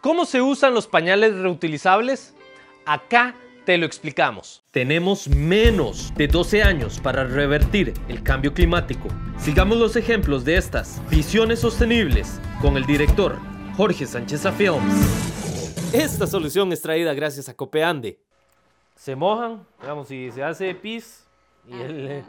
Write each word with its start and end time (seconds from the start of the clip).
¿Cómo 0.00 0.26
se 0.26 0.40
usan 0.40 0.74
los 0.74 0.86
pañales 0.86 1.34
reutilizables? 1.34 2.32
Acá 2.86 3.34
te 3.64 3.76
lo 3.78 3.84
explicamos. 3.84 4.62
Tenemos 4.70 5.26
menos 5.26 6.14
de 6.14 6.28
12 6.28 6.62
años 6.62 7.00
para 7.00 7.24
revertir 7.24 7.94
el 8.06 8.22
cambio 8.22 8.54
climático. 8.54 9.08
Sigamos 9.40 9.76
los 9.76 9.96
ejemplos 9.96 10.44
de 10.44 10.56
estas 10.56 11.02
visiones 11.10 11.58
sostenibles 11.58 12.40
con 12.60 12.76
el 12.76 12.86
director 12.86 13.40
Jorge 13.76 14.06
Sánchez 14.06 14.44
Films. 14.56 15.92
Esta 15.92 16.28
solución 16.28 16.72
es 16.72 16.80
traída 16.80 17.12
gracias 17.12 17.48
a 17.48 17.54
Copeande. 17.54 18.20
Se 18.94 19.16
mojan, 19.16 19.66
digamos, 19.80 20.06
si 20.06 20.30
se 20.30 20.44
hace 20.44 20.76
pis 20.76 21.26
y 21.68 21.72
él 21.74 22.24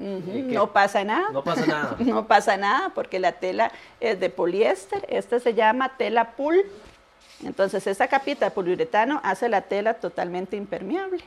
eh, 0.00 0.44
no 0.48 0.72
pasa 0.72 1.04
nada. 1.04 1.30
No 1.30 1.44
pasa 1.44 1.66
nada. 1.66 1.96
no 2.00 2.26
pasa 2.26 2.56
nada 2.56 2.90
porque 2.94 3.18
la 3.18 3.32
tela 3.32 3.70
es 4.00 4.18
de 4.20 4.30
poliéster. 4.30 5.04
Esta 5.08 5.38
se 5.40 5.54
llama 5.54 5.96
tela 5.96 6.32
pool. 6.32 6.64
Entonces, 7.44 7.86
esa 7.86 8.08
capita 8.08 8.46
de 8.46 8.50
poliuretano 8.50 9.20
hace 9.22 9.48
la 9.48 9.62
tela 9.62 9.94
totalmente 9.94 10.56
impermeable 10.56 11.22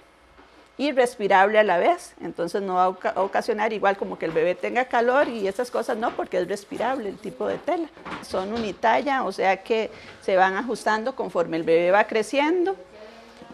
y 0.77 0.91
respirable 0.91 1.59
a 1.59 1.63
la 1.63 1.77
vez. 1.77 2.13
Entonces, 2.21 2.61
no 2.61 2.75
va 2.75 2.83
a 2.85 3.21
ocasionar 3.21 3.73
igual 3.73 3.97
como 3.97 4.17
que 4.17 4.25
el 4.25 4.31
bebé 4.31 4.55
tenga 4.55 4.85
calor 4.85 5.27
y 5.27 5.47
esas 5.47 5.71
cosas, 5.71 5.97
no, 5.97 6.11
porque 6.11 6.37
es 6.37 6.47
respirable 6.47 7.09
el 7.09 7.17
tipo 7.17 7.47
de 7.47 7.57
tela. 7.57 7.89
Son 8.21 8.53
unitalla, 8.53 9.23
o 9.23 9.31
sea 9.31 9.63
que 9.63 9.91
se 10.21 10.35
van 10.35 10.55
ajustando 10.55 11.15
conforme 11.15 11.57
el 11.57 11.63
bebé 11.63 11.91
va 11.91 12.05
creciendo. 12.05 12.75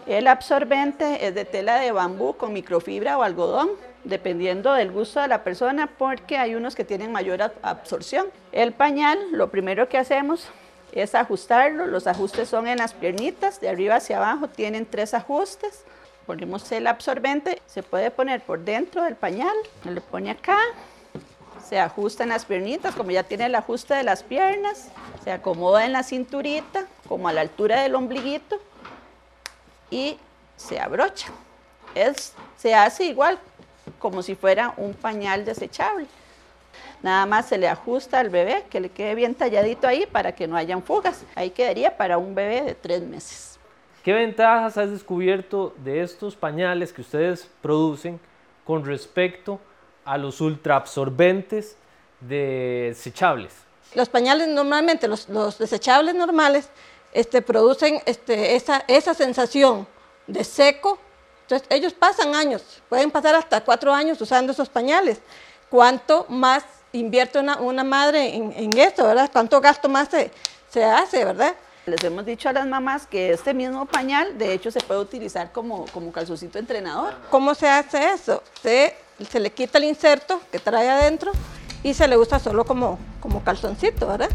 El 0.06 0.26
absorbente 0.26 1.26
es 1.26 1.34
de 1.34 1.44
tela 1.44 1.76
de 1.76 1.92
bambú 1.92 2.36
con 2.36 2.52
microfibra 2.52 3.16
o 3.16 3.22
algodón 3.22 3.70
dependiendo 4.04 4.72
del 4.72 4.92
gusto 4.92 5.20
de 5.20 5.28
la 5.28 5.42
persona, 5.42 5.88
porque 5.98 6.38
hay 6.38 6.54
unos 6.54 6.74
que 6.74 6.84
tienen 6.84 7.10
mayor 7.12 7.52
absorción. 7.62 8.26
El 8.52 8.72
pañal, 8.72 9.18
lo 9.32 9.50
primero 9.50 9.88
que 9.88 9.98
hacemos 9.98 10.48
es 10.92 11.14
ajustarlo. 11.14 11.86
Los 11.86 12.06
ajustes 12.06 12.48
son 12.48 12.68
en 12.68 12.78
las 12.78 12.92
piernitas, 12.92 13.60
de 13.60 13.68
arriba 13.68 13.96
hacia 13.96 14.18
abajo 14.18 14.48
tienen 14.48 14.86
tres 14.86 15.14
ajustes. 15.14 15.84
Ponemos 16.26 16.70
el 16.72 16.86
absorbente, 16.86 17.60
se 17.66 17.82
puede 17.82 18.10
poner 18.10 18.40
por 18.40 18.60
dentro 18.60 19.02
del 19.02 19.14
pañal, 19.14 19.54
le 19.84 20.00
pone 20.00 20.30
acá, 20.30 20.58
se 21.68 21.78
ajusta 21.78 22.22
en 22.22 22.30
las 22.30 22.46
piernitas, 22.46 22.94
como 22.94 23.10
ya 23.10 23.24
tiene 23.24 23.46
el 23.46 23.54
ajuste 23.54 23.94
de 23.94 24.04
las 24.04 24.22
piernas, 24.22 24.88
se 25.22 25.32
acomoda 25.32 25.84
en 25.84 25.92
la 25.92 26.02
cinturita, 26.02 26.86
como 27.08 27.28
a 27.28 27.32
la 27.32 27.42
altura 27.42 27.82
del 27.82 27.94
ombliguito, 27.94 28.58
y 29.90 30.18
se 30.56 30.80
abrocha. 30.80 31.28
Es, 31.94 32.32
se 32.56 32.74
hace 32.74 33.04
igual 33.04 33.38
como 34.04 34.22
si 34.22 34.34
fuera 34.34 34.74
un 34.76 34.92
pañal 34.92 35.46
desechable. 35.46 36.06
Nada 37.02 37.24
más 37.24 37.46
se 37.46 37.56
le 37.56 37.68
ajusta 37.68 38.20
al 38.20 38.28
bebé, 38.28 38.66
que 38.68 38.78
le 38.78 38.90
quede 38.90 39.14
bien 39.14 39.34
talladito 39.34 39.88
ahí 39.88 40.04
para 40.04 40.34
que 40.34 40.46
no 40.46 40.58
hayan 40.58 40.82
fugas. 40.82 41.24
Ahí 41.34 41.48
quedaría 41.48 41.96
para 41.96 42.18
un 42.18 42.34
bebé 42.34 42.60
de 42.60 42.74
tres 42.74 43.00
meses. 43.00 43.58
¿Qué 44.02 44.12
ventajas 44.12 44.76
has 44.76 44.90
descubierto 44.90 45.74
de 45.82 46.02
estos 46.02 46.36
pañales 46.36 46.92
que 46.92 47.00
ustedes 47.00 47.48
producen 47.62 48.20
con 48.66 48.84
respecto 48.84 49.58
a 50.04 50.18
los 50.18 50.38
ultraabsorbentes 50.42 51.78
desechables? 52.20 53.54
Los 53.94 54.10
pañales 54.10 54.48
normalmente, 54.48 55.08
los, 55.08 55.58
desechables 55.58 56.14
normales, 56.14 56.68
este, 57.14 57.40
producen 57.40 58.02
este, 58.04 58.54
esa, 58.54 58.84
esa 58.86 59.14
sensación 59.14 59.86
de 60.26 60.44
seco 60.44 60.98
entonces, 61.44 61.68
ellos 61.70 61.92
pasan 61.92 62.34
años, 62.34 62.62
pueden 62.88 63.10
pasar 63.10 63.34
hasta 63.34 63.60
cuatro 63.60 63.92
años 63.92 64.18
usando 64.18 64.52
esos 64.52 64.70
pañales. 64.70 65.20
¿Cuánto 65.68 66.24
más 66.30 66.64
invierte 66.92 67.38
una, 67.38 67.58
una 67.58 67.84
madre 67.84 68.34
en, 68.34 68.52
en, 68.52 68.78
esto, 68.78 69.04
verdad? 69.04 69.28
¿Cuánto 69.30 69.60
gasto 69.60 69.88
más 69.90 70.08
se, 70.08 70.30
se 70.70 70.82
hace, 70.82 71.22
verdad? 71.22 71.54
Les 71.84 72.02
hemos 72.02 72.24
dicho 72.24 72.48
a 72.48 72.52
las 72.52 72.66
mamás 72.66 73.06
que 73.06 73.32
este 73.32 73.52
mismo 73.52 73.84
pañal, 73.84 74.38
de 74.38 74.54
hecho, 74.54 74.70
se 74.70 74.80
puede 74.80 75.00
utilizar 75.00 75.52
como, 75.52 75.84
como 75.92 76.12
calzoncito 76.12 76.58
entrenador. 76.58 77.14
¿Cómo 77.30 77.54
se 77.54 77.68
hace 77.68 78.12
eso? 78.12 78.42
Se, 78.62 78.96
se 79.28 79.38
le 79.38 79.52
quita 79.52 79.76
el 79.76 79.84
inserto 79.84 80.40
que 80.50 80.58
trae 80.58 80.88
adentro 80.88 81.30
y 81.82 81.92
se 81.92 82.08
le 82.08 82.16
usa 82.16 82.38
solo 82.38 82.64
como, 82.64 82.98
como 83.20 83.44
calzoncito, 83.44 84.06
¿verdad? 84.06 84.30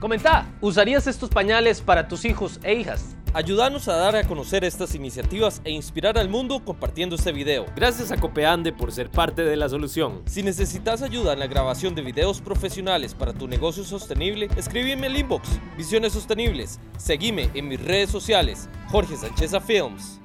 Comenta, 0.00 0.46
¿usarías 0.60 1.06
estos 1.06 1.30
pañales 1.30 1.80
para 1.80 2.08
tus 2.08 2.24
hijos 2.24 2.58
e 2.64 2.74
hijas? 2.74 3.14
Ayúdanos 3.32 3.86
a 3.86 3.94
dar 3.94 4.16
a 4.16 4.24
conocer 4.24 4.64
estas 4.64 4.96
iniciativas 4.96 5.60
e 5.62 5.70
inspirar 5.70 6.18
al 6.18 6.28
mundo 6.28 6.64
compartiendo 6.64 7.14
este 7.14 7.30
video. 7.30 7.64
Gracias 7.76 8.10
a 8.10 8.16
Copeande 8.16 8.72
por 8.72 8.90
ser 8.90 9.08
parte 9.08 9.44
de 9.44 9.54
la 9.54 9.68
solución. 9.68 10.22
Si 10.26 10.42
necesitas 10.42 11.00
ayuda 11.00 11.34
en 11.34 11.38
la 11.38 11.46
grabación 11.46 11.94
de 11.94 12.02
videos 12.02 12.40
profesionales 12.40 13.14
para 13.14 13.32
tu 13.32 13.46
negocio 13.46 13.84
sostenible, 13.84 14.48
escríbeme 14.56 15.06
al 15.06 15.16
inbox. 15.16 15.48
Visiones 15.76 16.12
Sostenibles. 16.12 16.80
Seguime 16.98 17.50
en 17.54 17.68
mis 17.68 17.80
redes 17.80 18.10
sociales. 18.10 18.68
Jorge 18.88 19.16
Sánchez 19.16 19.52
Films. 19.64 20.20